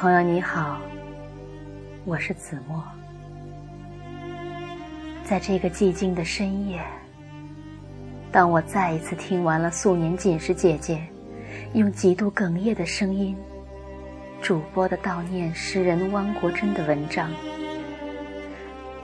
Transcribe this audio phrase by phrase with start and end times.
[0.00, 0.80] 朋友你好，
[2.04, 2.80] 我是子墨。
[5.24, 6.80] 在这个寂静的深夜，
[8.30, 11.04] 当我再一次听完了素年锦时姐姐
[11.74, 13.36] 用极度哽咽的声音
[14.40, 17.28] 主播的悼念诗人汪国真的文章，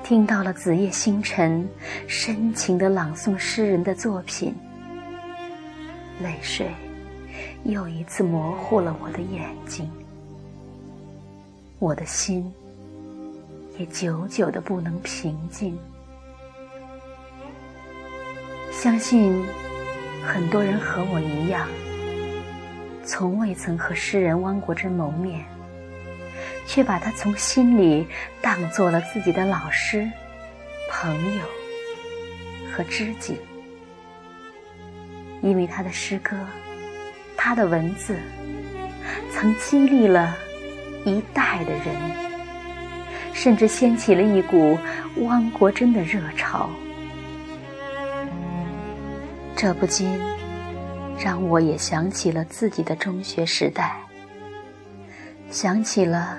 [0.04, 1.68] 听到了子夜星辰
[2.06, 4.54] 深情的朗诵诗人的作品，
[6.22, 6.68] 泪水
[7.64, 9.90] 又一次模糊了我的眼睛。
[11.84, 12.50] 我的心
[13.78, 15.78] 也久久的不能平静。
[18.72, 19.44] 相信
[20.24, 21.68] 很多人和我一样，
[23.04, 25.44] 从未曾和诗人汪国真谋面，
[26.66, 28.06] 却把他从心里
[28.40, 30.10] 当做了自己的老师、
[30.90, 31.42] 朋友
[32.72, 33.38] 和知己。
[35.42, 36.34] 因为他的诗歌，
[37.36, 38.18] 他的文字，
[39.30, 40.34] 曾激励了。
[41.04, 41.94] 一代的人，
[43.32, 44.76] 甚至掀起了一股
[45.22, 46.68] 汪国真的热潮。
[49.56, 50.10] 这不禁
[51.18, 53.96] 让我也想起了自己的中学时代，
[55.50, 56.36] 想起了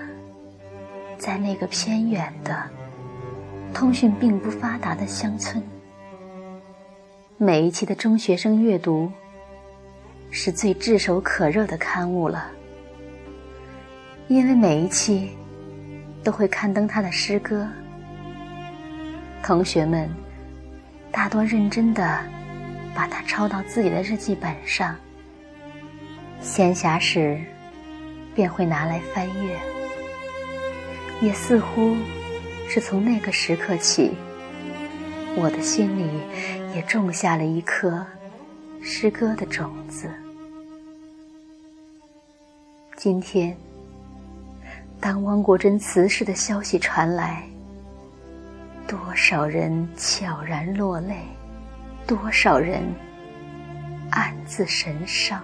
[1.17, 2.63] 在那个偏远的、
[3.73, 5.63] 通讯并不发达的乡村，
[7.37, 9.11] 每一期的中学生阅读
[10.29, 12.51] 是最炙手可热的刊物了。
[14.27, 15.29] 因为每一期
[16.23, 17.67] 都会刊登他的诗歌，
[19.43, 20.09] 同学们
[21.11, 22.19] 大多认真的
[22.95, 24.95] 把它抄到自己的日记本上，
[26.41, 27.39] 闲暇时
[28.33, 29.59] 便会拿来翻阅。
[31.21, 31.95] 也似乎
[32.67, 34.11] 是从那个时刻起，
[35.37, 36.09] 我的心里
[36.73, 38.03] 也种下了一颗
[38.81, 40.09] 诗歌的种子。
[42.95, 43.55] 今天。
[44.99, 47.43] 当汪国真辞世的消息传来，
[48.87, 51.15] 多少人悄然落泪，
[52.07, 52.81] 多少人
[54.09, 55.41] 暗自神伤。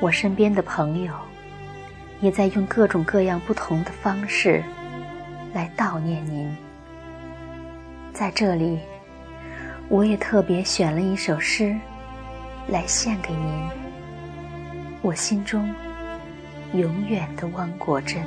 [0.00, 1.14] 我身边的朋友
[2.20, 4.62] 也在用各种各样不同的方式
[5.54, 6.54] 来悼念您。
[8.12, 8.78] 在这里，
[9.88, 11.74] 我也特别选了一首诗
[12.68, 13.68] 来献给您。
[15.00, 15.66] 我心中。
[16.74, 18.20] 永远的汪国真，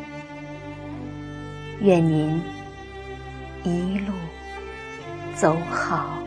[1.81, 2.41] 愿您
[3.65, 4.13] 一路
[5.35, 6.23] 走好。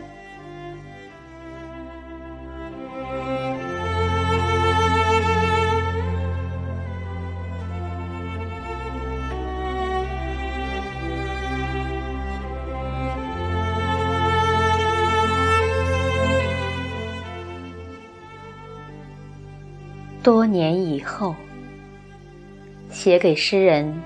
[20.21, 21.35] 多年以后。
[22.91, 23.99] 写给诗人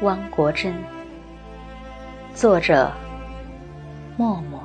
[0.00, 0.74] 汪国真，
[2.34, 2.90] 作者
[4.16, 4.60] 默默。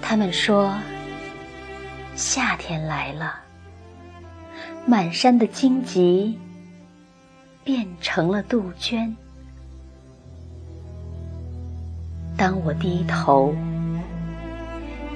[0.00, 0.74] 他们说，
[2.14, 3.34] 夏天来了，
[4.86, 6.38] 满山的荆棘
[7.62, 9.14] 变成了杜鹃。
[12.36, 13.54] 当我低头，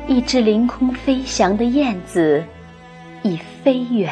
[0.07, 2.45] 一只凌空飞翔的燕子。
[3.23, 4.11] 已飞远，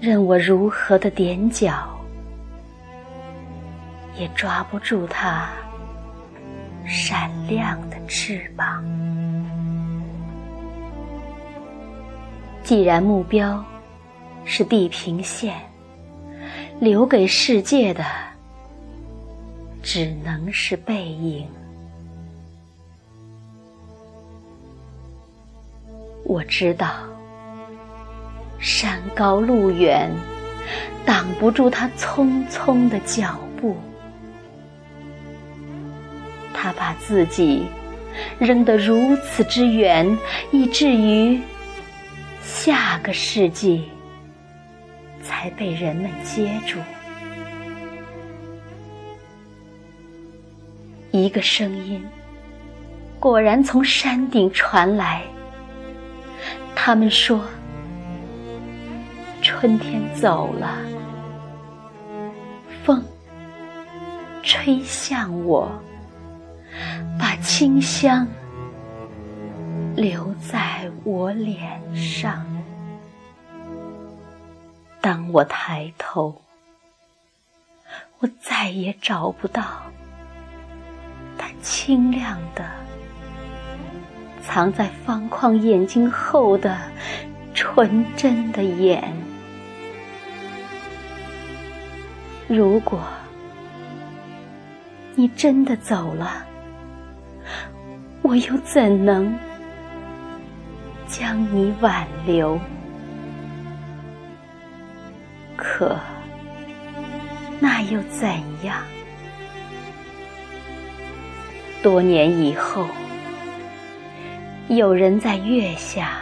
[0.00, 1.98] 任我如何的踮脚，
[4.18, 5.48] 也抓不住它
[6.86, 8.84] 闪亮的翅膀。
[12.62, 13.64] 既然目标
[14.44, 15.56] 是地平线，
[16.78, 18.04] 留给世界的
[19.82, 21.48] 只能是背影。
[26.32, 26.88] 我知道，
[28.58, 30.10] 山高路远，
[31.04, 33.76] 挡不住他匆匆的脚步。
[36.54, 37.66] 他把自己
[38.38, 40.18] 扔得如此之远，
[40.52, 41.38] 以至于
[42.42, 43.90] 下个世纪
[45.22, 46.78] 才被人们接住。
[51.10, 52.02] 一个声音
[53.20, 55.20] 果然从山顶传来。
[56.84, 57.44] 他们说
[59.40, 60.78] ：“春天走了，
[62.82, 63.00] 风
[64.42, 65.70] 吹向我，
[67.16, 68.26] 把清香
[69.94, 72.44] 留在我脸上。
[75.00, 76.34] 当我抬头，
[78.18, 79.62] 我再也找不到
[81.38, 82.64] 它清亮的。”
[84.44, 86.76] 藏在方框眼睛后的
[87.54, 89.02] 纯真的眼。
[92.48, 93.00] 如果
[95.14, 96.44] 你真的走了，
[98.20, 99.34] 我又怎能
[101.06, 102.58] 将你挽留？
[105.56, 105.96] 可
[107.60, 108.28] 那又怎
[108.64, 108.76] 样？
[111.82, 112.86] 多年以后，
[114.68, 116.18] 有人在月下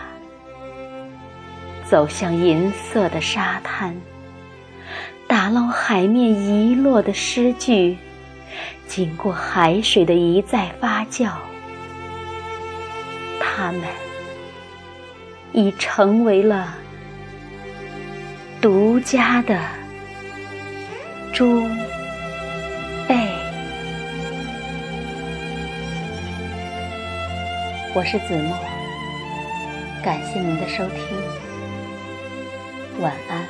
[1.85, 3.95] 走向银色的沙滩。
[5.29, 7.97] 打捞海面遗落的诗句，
[8.89, 11.31] 经过海水的一再发酵，
[13.39, 13.83] 它们
[15.53, 16.75] 已成为了
[18.61, 19.61] 独家的
[21.33, 21.63] 珠
[27.93, 28.57] 我是子墨，
[30.01, 31.01] 感谢您的收听，
[33.01, 33.50] 晚安。